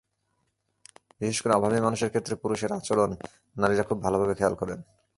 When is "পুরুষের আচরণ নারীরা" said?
2.35-3.83